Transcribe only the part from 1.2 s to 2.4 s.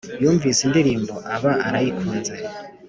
aba arayikunze